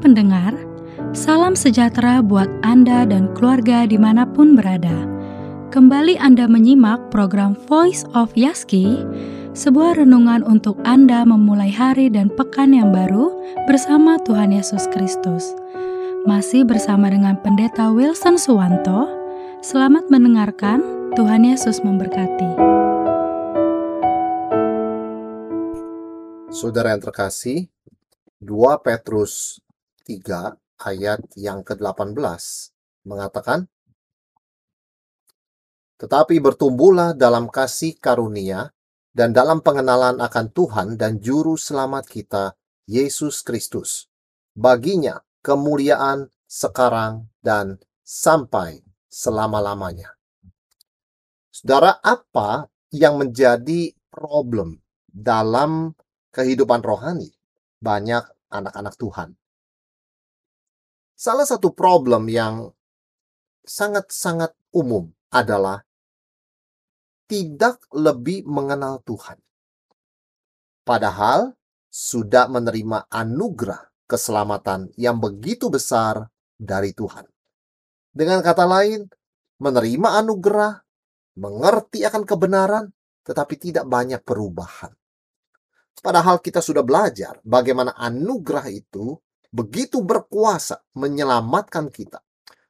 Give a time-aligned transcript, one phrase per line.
[0.00, 0.56] pendengar,
[1.12, 5.04] salam sejahtera buat Anda dan keluarga di mana pun berada.
[5.70, 9.06] Kembali Anda menyimak program Voice of Yaski,
[9.54, 13.30] sebuah renungan untuk Anda memulai hari dan pekan yang baru
[13.68, 15.54] bersama Tuhan Yesus Kristus.
[16.26, 19.06] Masih bersama dengan Pendeta Wilson Suwanto,
[19.62, 20.82] selamat mendengarkan,
[21.14, 22.50] Tuhan Yesus memberkati.
[26.50, 27.70] Saudara yang terkasih,
[28.42, 29.62] 2 Petrus
[30.10, 32.18] 3 ayat yang ke-18
[33.06, 33.70] mengatakan,
[36.02, 38.74] Tetapi bertumbuhlah dalam kasih karunia
[39.14, 42.58] dan dalam pengenalan akan Tuhan dan Juru Selamat kita,
[42.90, 44.10] Yesus Kristus.
[44.56, 50.18] Baginya kemuliaan sekarang dan sampai selama-lamanya.
[51.54, 55.94] Saudara, apa yang menjadi problem dalam
[56.34, 57.30] kehidupan rohani
[57.78, 59.39] banyak anak-anak Tuhan.
[61.20, 62.72] Salah satu problem yang
[63.60, 65.84] sangat-sangat umum adalah
[67.28, 69.36] tidak lebih mengenal Tuhan.
[70.80, 71.52] Padahal
[71.92, 76.24] sudah menerima anugerah keselamatan yang begitu besar
[76.56, 77.28] dari Tuhan.
[78.16, 79.04] Dengan kata lain,
[79.60, 80.80] menerima anugerah,
[81.36, 82.88] mengerti akan kebenaran,
[83.28, 84.96] tetapi tidak banyak perubahan.
[86.00, 89.20] Padahal kita sudah belajar bagaimana anugerah itu
[89.50, 92.22] begitu berkuasa menyelamatkan kita,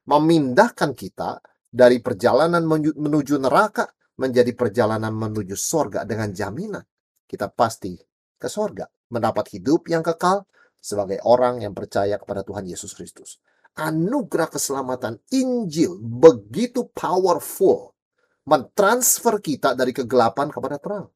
[0.09, 1.39] memindahkan kita
[1.71, 2.65] dari perjalanan
[2.97, 3.87] menuju neraka
[4.19, 6.83] menjadi perjalanan menuju sorga dengan jaminan
[7.31, 7.95] kita pasti
[8.35, 10.43] ke sorga, mendapat hidup yang kekal
[10.81, 13.39] sebagai orang yang percaya kepada Tuhan Yesus Kristus.
[13.79, 17.95] Anugerah keselamatan Injil begitu powerful
[18.43, 21.07] mentransfer kita dari kegelapan kepada terang.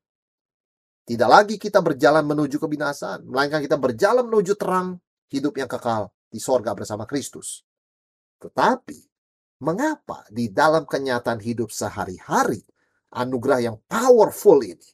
[1.05, 4.95] Tidak lagi kita berjalan menuju kebinasaan, melainkan kita berjalan menuju terang
[5.29, 7.63] hidup yang kekal di sorga bersama Kristus.
[8.41, 8.99] Tetapi,
[9.63, 12.61] mengapa di dalam kenyataan hidup sehari-hari,
[13.15, 14.91] anugerah yang powerful ini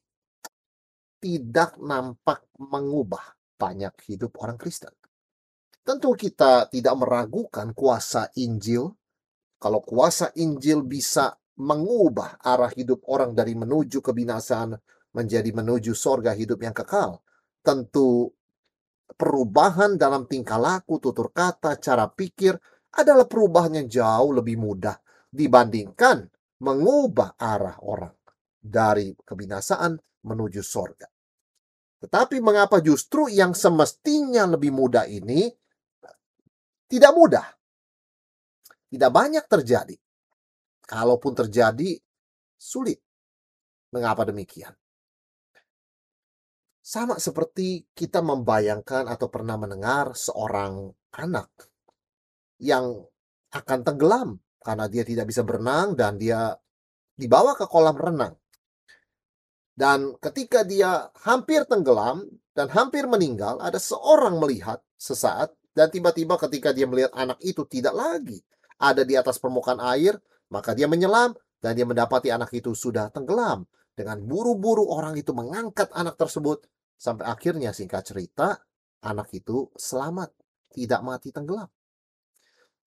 [1.22, 4.94] tidak nampak mengubah banyak hidup orang Kristen?
[5.82, 8.86] Tentu kita tidak meragukan kuasa Injil.
[9.58, 14.78] Kalau kuasa Injil bisa mengubah arah hidup orang dari menuju kebinasaan
[15.14, 17.22] menjadi menuju sorga hidup yang kekal.
[17.62, 18.30] Tentu
[19.16, 22.56] perubahan dalam tingkah laku, tutur kata, cara pikir
[22.96, 24.96] adalah perubahan yang jauh lebih mudah
[25.32, 26.28] dibandingkan
[26.62, 28.14] mengubah arah orang
[28.62, 31.08] dari kebinasaan menuju sorga.
[32.02, 35.50] Tetapi mengapa justru yang semestinya lebih mudah ini
[36.90, 37.48] tidak mudah?
[38.92, 39.96] Tidak banyak terjadi.
[40.84, 41.96] Kalaupun terjadi,
[42.60, 43.00] sulit.
[43.96, 44.76] Mengapa demikian?
[46.82, 51.50] Sama seperti kita membayangkan atau pernah mendengar seorang anak
[52.58, 53.06] yang
[53.54, 54.30] akan tenggelam
[54.62, 56.58] karena dia tidak bisa berenang dan dia
[57.14, 58.34] dibawa ke kolam renang.
[59.78, 62.26] Dan ketika dia hampir tenggelam
[62.58, 67.94] dan hampir meninggal, ada seorang melihat sesaat dan tiba-tiba ketika dia melihat anak itu tidak
[67.96, 68.42] lagi
[68.82, 70.18] ada di atas permukaan air,
[70.50, 73.70] maka dia menyelam dan dia mendapati anak itu sudah tenggelam.
[73.92, 76.64] Dengan buru-buru orang itu mengangkat anak tersebut
[76.96, 78.58] sampai akhirnya singkat cerita
[79.02, 80.32] anak itu selamat,
[80.72, 81.68] tidak mati tenggelam.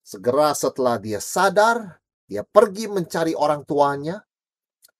[0.01, 4.21] Segera setelah dia sadar, dia pergi mencari orang tuanya.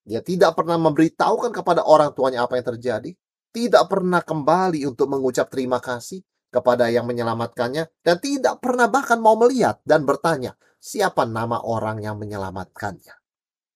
[0.05, 3.11] Dia tidak pernah memberitahukan kepada orang tuanya apa yang terjadi,
[3.49, 6.21] tidak pernah kembali untuk mengucap terima kasih
[6.53, 12.21] kepada yang menyelamatkannya dan tidak pernah bahkan mau melihat dan bertanya siapa nama orang yang
[12.21, 13.24] menyelamatkannya.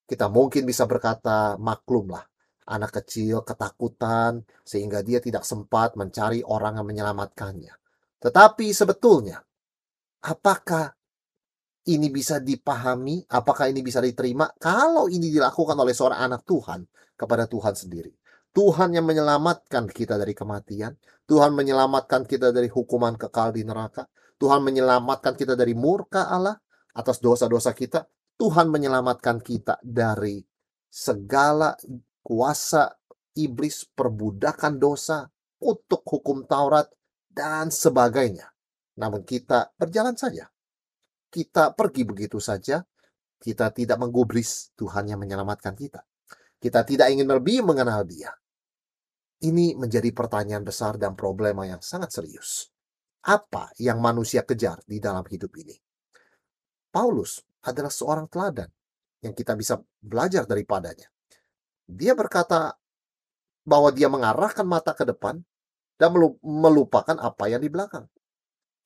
[0.10, 2.26] Kita mungkin bisa berkata, maklumlah,
[2.66, 7.74] anak kecil ketakutan sehingga dia tidak sempat mencari orang yang menyelamatkannya.
[8.18, 9.38] Tetapi sebetulnya,
[10.26, 10.90] apakah
[11.86, 13.22] ini bisa dipahami?
[13.30, 14.50] Apakah ini bisa diterima?
[14.58, 18.14] Kalau ini dilakukan oleh seorang anak Tuhan kepada Tuhan sendiri.
[18.50, 20.98] Tuhan yang menyelamatkan kita dari kematian.
[21.30, 24.10] Tuhan menyelamatkan kita dari hukuman kekal di neraka.
[24.42, 26.58] Tuhan menyelamatkan kita dari murka Allah
[26.98, 28.10] atas dosa-dosa kita.
[28.40, 30.40] Tuhan menyelamatkan kita dari
[30.88, 31.76] segala
[32.24, 32.88] kuasa
[33.36, 35.28] iblis, perbudakan dosa,
[35.60, 36.88] untuk hukum Taurat,
[37.28, 38.48] dan sebagainya.
[38.96, 40.48] Namun kita berjalan saja.
[41.28, 42.80] Kita pergi begitu saja.
[43.40, 46.04] Kita tidak menggubris Tuhan yang menyelamatkan kita.
[46.60, 48.32] Kita tidak ingin lebih mengenal dia.
[49.40, 52.68] Ini menjadi pertanyaan besar dan problema yang sangat serius.
[53.24, 55.76] Apa yang manusia kejar di dalam hidup ini?
[56.92, 58.70] Paulus adalah seorang teladan
[59.20, 61.08] yang kita bisa belajar daripadanya.
[61.90, 62.76] Dia berkata
[63.68, 65.44] bahwa dia mengarahkan mata ke depan
[66.00, 68.08] dan melupakan apa yang di belakang.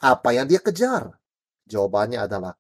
[0.02, 1.14] Apa yang dia kejar?
[1.70, 2.58] Jawabannya adalah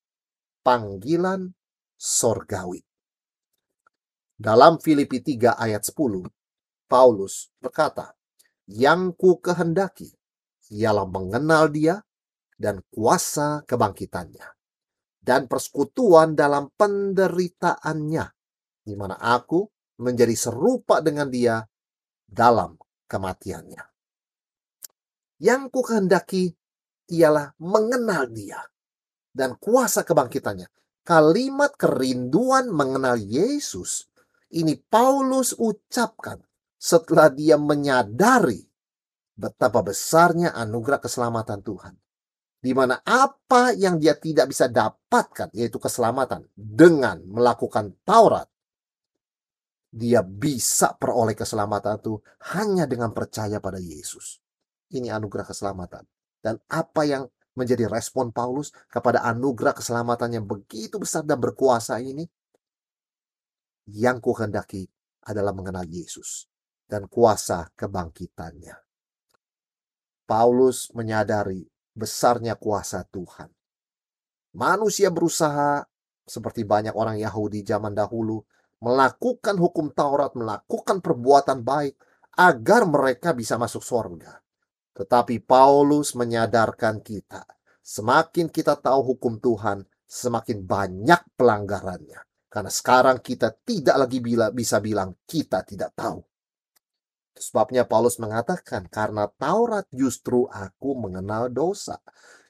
[0.61, 1.51] panggilan
[1.97, 2.85] sorgawi.
[4.37, 6.29] Dalam Filipi 3 ayat 10,
[6.87, 8.13] Paulus berkata,
[8.69, 10.13] Yang ku kehendaki
[10.71, 11.99] ialah mengenal dia
[12.55, 14.62] dan kuasa kebangkitannya
[15.23, 18.25] dan persekutuan dalam penderitaannya
[18.83, 19.63] di mana aku
[20.03, 21.63] menjadi serupa dengan dia
[22.27, 22.75] dalam
[23.07, 23.83] kematiannya.
[25.39, 26.51] Yang ku kehendaki
[27.15, 28.59] ialah mengenal dia
[29.31, 30.67] dan kuasa kebangkitannya.
[31.03, 34.07] Kalimat kerinduan mengenal Yesus
[34.55, 36.39] ini Paulus ucapkan
[36.79, 38.63] setelah dia menyadari
[39.35, 41.93] betapa besarnya anugerah keselamatan Tuhan.
[42.63, 48.47] Di mana apa yang dia tidak bisa dapatkan, yaitu keselamatan, dengan melakukan Taurat,
[49.91, 52.23] dia bisa peroleh keselamatan itu
[52.55, 54.39] hanya dengan percaya pada Yesus.
[54.95, 56.07] Ini anugerah keselamatan.
[56.39, 62.23] Dan apa yang menjadi respon Paulus kepada anugerah keselamatan yang begitu besar dan berkuasa ini?
[63.91, 64.87] Yang kuhendaki
[65.27, 66.47] adalah mengenal Yesus
[66.87, 68.79] dan kuasa kebangkitannya.
[70.23, 73.49] Paulus menyadari besarnya kuasa Tuhan.
[74.53, 75.81] Manusia berusaha
[76.25, 78.41] seperti banyak orang Yahudi zaman dahulu
[78.83, 81.95] melakukan hukum Taurat, melakukan perbuatan baik
[82.35, 84.43] agar mereka bisa masuk surga.
[84.93, 87.47] Tetapi Paulus menyadarkan kita,
[87.81, 92.21] semakin kita tahu hukum Tuhan, semakin banyak pelanggarannya.
[92.45, 94.21] Karena sekarang kita tidak lagi
[94.53, 96.21] bisa bilang kita tidak tahu.
[97.33, 101.97] Sebabnya Paulus mengatakan, karena Taurat justru aku mengenal dosa.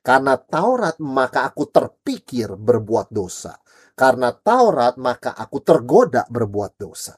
[0.04, 3.56] Karena Taurat maka aku terpikir berbuat dosa.
[3.96, 7.16] Karena Taurat maka aku tergoda berbuat dosa.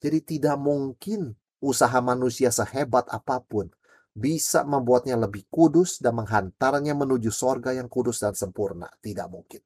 [0.00, 3.70] Jadi tidak mungkin usaha manusia sehebat apa pun
[4.12, 8.88] bisa membuatnya lebih kudus dan menghantarnya menuju sorga yang kudus dan sempurna.
[9.00, 9.60] Tidak mungkin.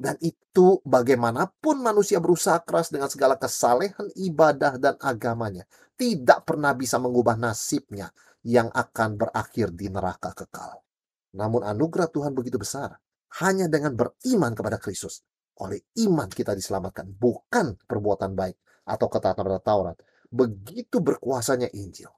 [0.00, 5.68] Dan itu bagaimanapun manusia berusaha keras dengan segala kesalehan ibadah dan agamanya.
[5.92, 8.08] Tidak pernah bisa mengubah nasibnya
[8.40, 10.80] yang akan berakhir di neraka kekal.
[11.36, 12.96] Namun anugerah Tuhan begitu besar.
[13.44, 15.20] Hanya dengan beriman kepada Kristus
[15.60, 18.56] oleh iman kita diselamatkan, bukan perbuatan baik
[18.88, 19.96] atau ketaatan pada Taurat.
[20.32, 22.08] Begitu berkuasanya Injil.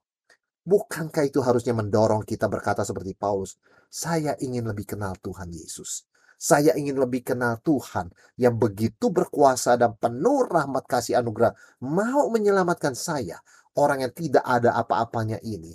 [0.63, 3.59] Bukankah itu harusnya mendorong kita berkata seperti Paulus,
[3.91, 6.07] saya ingin lebih kenal Tuhan Yesus.
[6.43, 11.55] Saya ingin lebih kenal Tuhan yang begitu berkuasa dan penuh rahmat kasih anugerah
[11.87, 13.39] mau menyelamatkan saya,
[13.79, 15.71] orang yang tidak ada apa-apanya ini,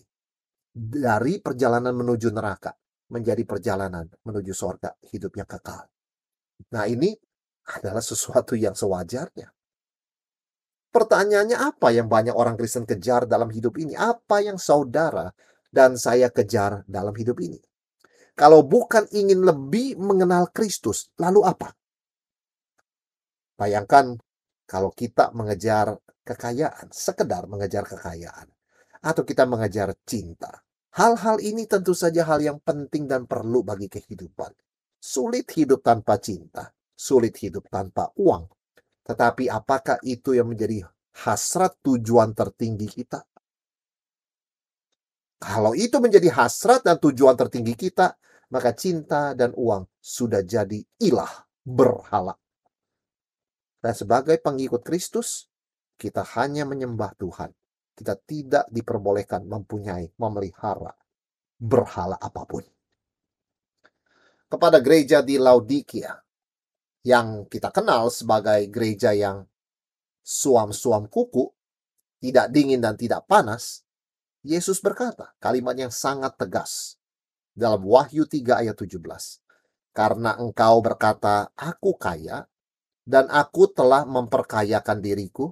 [0.77, 2.77] dari perjalanan menuju neraka
[3.09, 5.89] menjadi perjalanan menuju sorga hidup yang kekal.
[6.77, 7.17] Nah ini
[7.65, 9.49] adalah sesuatu yang sewajarnya.
[10.93, 13.97] Pertanyaannya apa yang banyak orang Kristen kejar dalam hidup ini?
[13.97, 15.33] Apa yang saudara
[15.73, 17.61] dan saya kejar dalam hidup ini?
[18.39, 21.75] Kalau bukan ingin lebih mengenal Kristus, lalu apa?
[23.59, 24.15] Bayangkan
[24.63, 28.47] kalau kita mengejar kekayaan, sekedar mengejar kekayaan,
[29.03, 30.63] atau kita mengejar cinta.
[30.95, 34.55] Hal-hal ini tentu saja hal yang penting dan perlu bagi kehidupan.
[35.03, 38.51] Sulit hidup tanpa cinta sulit hidup tanpa uang.
[39.07, 40.83] Tetapi apakah itu yang menjadi
[41.23, 43.23] hasrat tujuan tertinggi kita?
[45.39, 51.33] Kalau itu menjadi hasrat dan tujuan tertinggi kita, maka cinta dan uang sudah jadi ilah
[51.65, 52.35] berhala.
[53.79, 55.47] Dan sebagai pengikut Kristus,
[55.95, 57.53] kita hanya menyembah Tuhan.
[57.95, 60.95] Kita tidak diperbolehkan mempunyai, memelihara
[61.59, 62.63] berhala apa pun.
[64.49, 66.15] Kepada gereja di Laodikia,
[67.07, 69.45] yang kita kenal sebagai gereja yang
[70.23, 71.47] suam-suam kuku,
[72.19, 73.87] tidak dingin dan tidak panas,
[74.47, 76.98] Yesus berkata kalimat yang sangat tegas
[77.59, 79.03] dalam Wahyu 3 ayat 17.
[79.91, 82.47] Karena engkau berkata, aku kaya,
[83.03, 85.51] dan aku telah memperkayakan diriku,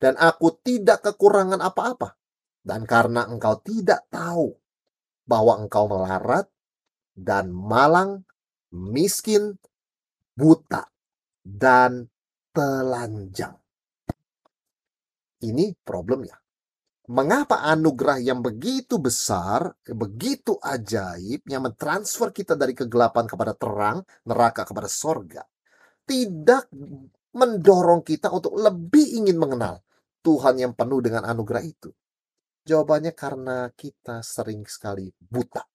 [0.00, 2.16] dan aku tidak kekurangan apa-apa.
[2.64, 4.56] Dan karena engkau tidak tahu
[5.28, 6.48] bahwa engkau melarat
[7.12, 8.24] dan malang,
[8.72, 9.60] miskin,
[10.32, 10.88] buta,
[11.44, 12.08] dan
[12.56, 13.58] telanjang.
[15.42, 16.41] Ini problemnya.
[17.12, 24.64] Mengapa anugerah yang begitu besar, begitu ajaib, yang mentransfer kita dari kegelapan kepada terang, neraka
[24.64, 25.44] kepada sorga,
[26.08, 26.72] tidak
[27.36, 29.84] mendorong kita untuk lebih ingin mengenal
[30.24, 31.92] Tuhan yang penuh dengan anugerah itu?
[32.64, 35.68] Jawabannya karena kita sering sekali buta.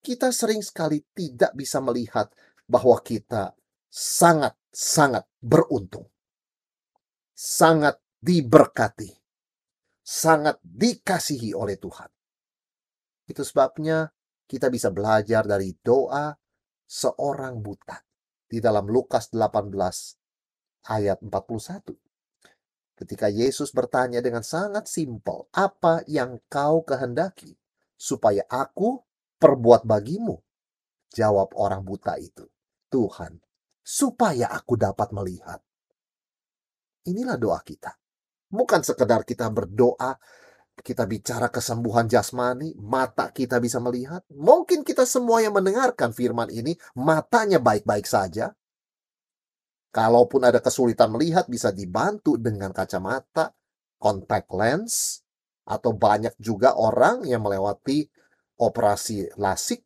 [0.00, 2.32] Kita sering sekali tidak bisa melihat
[2.64, 3.52] bahwa kita
[3.90, 6.06] sangat-sangat beruntung.
[7.34, 9.27] Sangat diberkati.
[10.08, 12.08] Sangat dikasihi oleh Tuhan.
[13.28, 14.08] Itu sebabnya
[14.48, 16.32] kita bisa belajar dari doa
[16.88, 18.00] seorang buta
[18.48, 19.68] di dalam Lukas 18
[20.88, 21.92] ayat 41.
[22.96, 27.60] Ketika Yesus bertanya dengan sangat simpel, "Apa yang kau kehendaki
[27.92, 29.04] supaya aku
[29.36, 30.40] perbuat bagimu?"
[31.12, 32.48] Jawab orang buta itu,
[32.88, 33.44] "Tuhan,
[33.84, 35.60] supaya aku dapat melihat."
[37.04, 37.92] Inilah doa kita.
[38.48, 40.16] Bukan sekedar kita berdoa
[40.82, 44.22] kita bicara kesembuhan jasmani, mata kita bisa melihat.
[44.30, 48.54] Mungkin kita semua yang mendengarkan firman ini, matanya baik-baik saja.
[49.90, 53.50] Kalaupun ada kesulitan melihat, bisa dibantu dengan kacamata,
[53.98, 55.24] contact lens,
[55.68, 58.08] atau banyak juga orang yang melewati
[58.58, 59.84] operasi lasik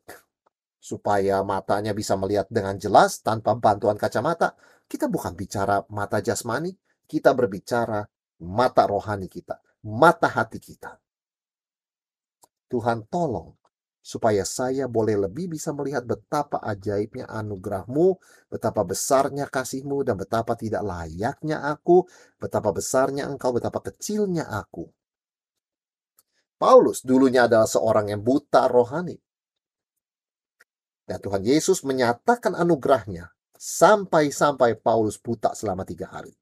[0.83, 4.54] supaya matanya bisa melihat dengan jelas tanpa bantuan kacamata.
[4.87, 6.75] Kita bukan bicara mata jasmani,
[7.07, 8.02] kita berbicara
[8.43, 10.97] mata rohani kita mata hati kita.
[12.71, 13.53] Tuhan tolong
[14.03, 18.19] supaya saya boleh lebih bisa melihat betapa ajaibnya anugerahmu,
[18.51, 22.03] betapa besarnya kasihmu, dan betapa tidak layaknya aku,
[22.43, 24.91] betapa besarnya engkau, betapa kecilnya aku.
[26.59, 29.19] Paulus dulunya adalah seorang yang buta rohani.
[31.07, 36.35] Dan Tuhan Yesus menyatakan anugerahnya sampai-sampai Paulus buta selama tiga hari.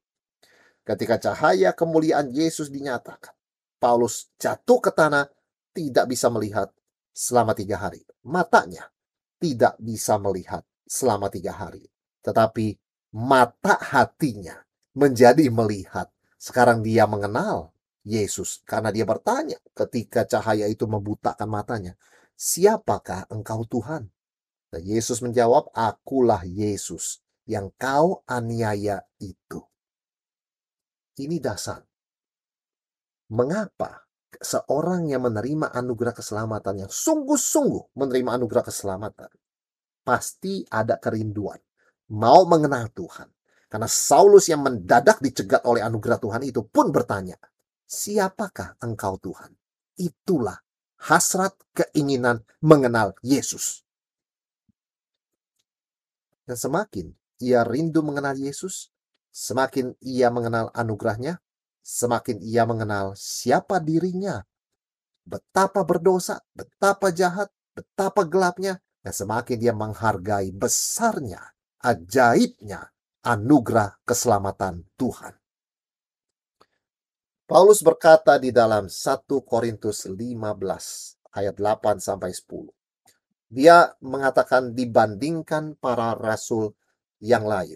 [0.81, 3.33] Ketika cahaya kemuliaan Yesus dinyatakan,
[3.77, 5.29] Paulus jatuh ke tanah,
[5.73, 6.69] tidak bisa melihat
[7.13, 8.01] selama tiga hari.
[8.25, 8.91] Matanya
[9.41, 11.89] tidak bisa melihat selama tiga hari.
[12.21, 12.77] Tetapi
[13.17, 14.61] mata hatinya
[14.93, 16.11] menjadi melihat.
[16.41, 21.93] Sekarang dia mengenal Yesus karena dia bertanya ketika cahaya itu membutakan matanya,
[22.33, 24.09] "Siapakah engkau Tuhan?"
[24.73, 29.70] Dan Yesus menjawab, "Akulah Yesus yang kau aniaya itu."
[31.19, 31.83] Ini dasar.
[33.31, 34.07] Mengapa
[34.39, 39.31] seorang yang menerima anugerah keselamatan yang sungguh-sungguh menerima anugerah keselamatan
[40.03, 41.59] pasti ada kerinduan
[42.11, 43.31] mau mengenal Tuhan.
[43.71, 47.39] Karena Saulus yang mendadak dicegat oleh anugerah Tuhan itu pun bertanya,
[47.87, 49.55] "Siapakah engkau Tuhan?"
[49.95, 50.59] Itulah
[51.07, 53.87] hasrat keinginan mengenal Yesus.
[56.43, 58.90] Dan semakin ia rindu mengenal Yesus,
[59.31, 61.39] Semakin ia mengenal anugerahnya,
[61.79, 64.43] semakin ia mengenal siapa dirinya,
[65.23, 71.41] betapa berdosa, betapa jahat, betapa gelapnya, dan semakin dia menghargai besarnya,
[71.79, 72.91] ajaibnya
[73.23, 75.33] anugerah keselamatan Tuhan.
[77.47, 82.71] Paulus berkata di dalam 1 Korintus 15 ayat 8 sampai 10.
[83.51, 86.71] Dia mengatakan dibandingkan para rasul
[87.19, 87.75] yang lain.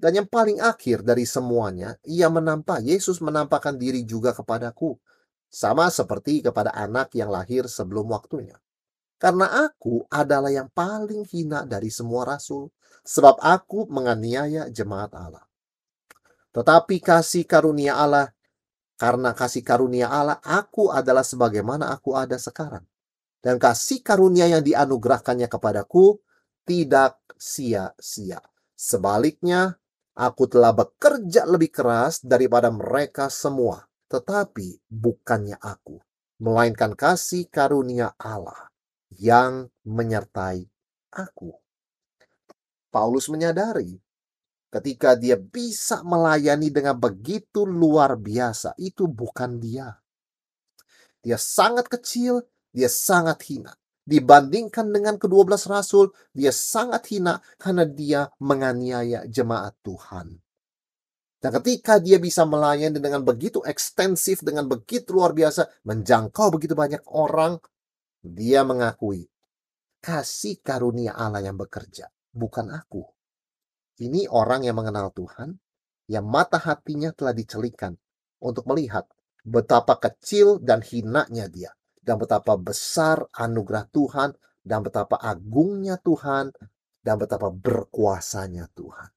[0.00, 4.96] Dan yang paling akhir dari semuanya, ia menampak, Yesus menampakkan diri juga kepadaku.
[5.52, 8.56] Sama seperti kepada anak yang lahir sebelum waktunya.
[9.20, 12.72] Karena aku adalah yang paling hina dari semua rasul.
[13.04, 15.44] Sebab aku menganiaya jemaat Allah.
[16.56, 18.32] Tetapi kasih karunia Allah,
[18.96, 22.84] karena kasih karunia Allah, aku adalah sebagaimana aku ada sekarang.
[23.40, 26.20] Dan kasih karunia yang dianugerahkannya kepadaku
[26.68, 28.44] tidak sia-sia.
[28.76, 29.79] Sebaliknya,
[30.20, 35.96] Aku telah bekerja lebih keras daripada mereka semua, tetapi bukannya aku,
[36.44, 38.68] melainkan kasih karunia Allah
[39.16, 40.68] yang menyertai
[41.16, 41.56] aku.
[42.92, 43.96] Paulus menyadari
[44.68, 50.04] ketika dia bisa melayani dengan begitu luar biasa, itu bukan dia.
[51.24, 52.44] Dia sangat kecil,
[52.76, 53.79] dia sangat hina
[54.10, 60.34] dibandingkan dengan kedua belas rasul, dia sangat hina karena dia menganiaya jemaat Tuhan.
[61.40, 67.00] Dan ketika dia bisa melayani dengan begitu ekstensif, dengan begitu luar biasa, menjangkau begitu banyak
[67.06, 67.56] orang,
[68.20, 69.24] dia mengakui,
[70.02, 73.06] kasih karunia Allah yang bekerja, bukan aku.
[74.04, 75.56] Ini orang yang mengenal Tuhan,
[76.12, 77.96] yang mata hatinya telah dicelikan
[78.42, 79.08] untuk melihat
[79.46, 84.30] betapa kecil dan hinanya dia dan betapa besar anugerah Tuhan
[84.64, 86.52] dan betapa agungnya Tuhan
[87.00, 89.10] dan betapa berkuasanya Tuhan.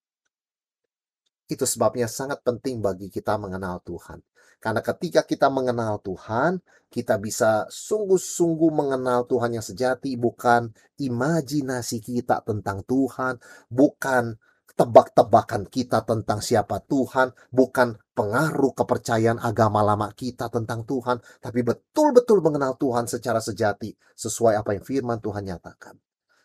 [1.47, 4.23] Itu sebabnya sangat penting bagi kita mengenal Tuhan.
[4.63, 12.39] Karena ketika kita mengenal Tuhan, kita bisa sungguh-sungguh mengenal Tuhan yang sejati, bukan imajinasi kita
[12.47, 14.39] tentang Tuhan, bukan
[14.73, 22.41] tebak-tebakan kita tentang siapa Tuhan, bukan pengaruh kepercayaan agama lama kita tentang Tuhan, tapi betul-betul
[22.41, 25.97] mengenal Tuhan secara sejati sesuai apa yang firman Tuhan nyatakan.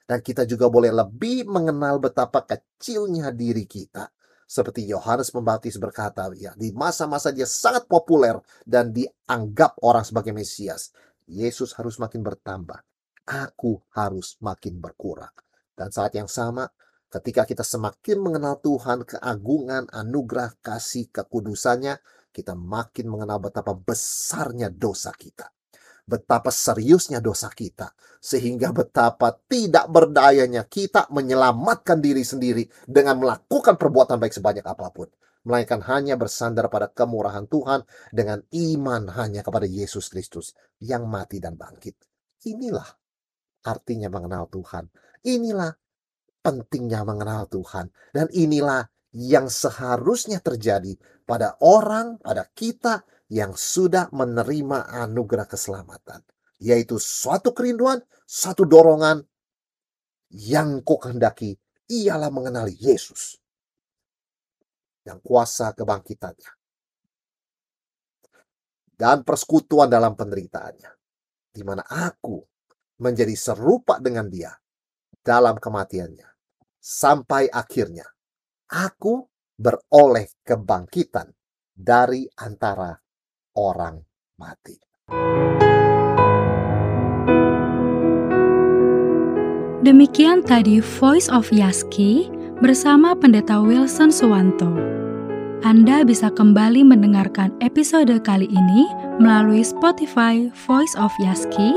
[0.08, 4.08] Dan kita juga boleh lebih mengenal betapa kecilnya diri kita.
[4.48, 8.32] Seperti Yohanes Pembaptis berkata, ya, di masa-masa dia sangat populer
[8.64, 10.96] dan dianggap orang sebagai Mesias.
[11.28, 12.80] Yesus harus makin bertambah.
[13.28, 15.36] Aku harus makin berkurang.
[15.76, 16.64] Dan saat yang sama,
[17.08, 22.00] ketika kita semakin mengenal Tuhan, keagungan, anugerah, kasih, kekudusannya,
[22.32, 25.48] kita makin mengenal betapa besarnya dosa kita.
[26.08, 27.92] Betapa seriusnya dosa kita.
[28.20, 35.08] Sehingga betapa tidak berdayanya kita menyelamatkan diri sendiri dengan melakukan perbuatan baik sebanyak apa pun
[35.48, 37.80] melainkan hanya bersandar pada kemurahan Tuhan
[38.12, 41.96] dengan iman hanya kepada Yesus Kristus yang mati dan bangkit.
[42.44, 42.84] Inilah
[43.64, 44.92] artinya mengenal Tuhan.
[45.24, 45.72] Inilah
[46.40, 47.90] pentingnya mengenal Tuhan.
[48.14, 56.24] Dan inilah yang seharusnya terjadi pada orang, pada kita yang sudah menerima anugerah keselamatan.
[56.58, 59.22] Yaitu suatu kerinduan, satu dorongan
[60.34, 61.56] yang kau kehendaki
[61.88, 63.38] ialah mengenali Yesus
[65.08, 66.52] yang kuasa kebangkitannya.
[68.98, 70.90] Dan persekutuan dalam penderitaannya.
[71.54, 72.42] Di mana aku
[72.98, 74.50] menjadi serupa dengan dia
[75.28, 76.24] dalam kematiannya.
[76.80, 78.08] Sampai akhirnya
[78.72, 79.28] aku
[79.60, 81.28] beroleh kebangkitan
[81.76, 82.96] dari antara
[83.60, 84.00] orang
[84.40, 84.80] mati.
[89.84, 92.32] Demikian tadi Voice of Yaski
[92.64, 94.72] bersama Pendeta Wilson Suwanto.
[95.66, 98.86] Anda bisa kembali mendengarkan episode kali ini
[99.18, 101.74] melalui Spotify Voice of Yaski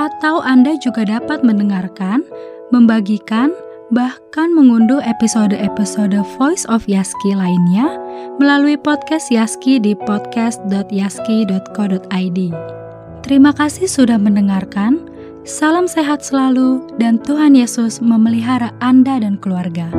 [0.00, 2.24] atau Anda juga dapat mendengarkan,
[2.72, 3.52] membagikan,
[3.92, 8.00] bahkan mengunduh episode-episode Voice of Yaski lainnya
[8.40, 12.40] melalui podcast Yaski di podcast.yaski.co.id.
[13.22, 15.12] Terima kasih sudah mendengarkan.
[15.42, 19.90] Salam sehat selalu, dan Tuhan Yesus memelihara Anda dan keluarga.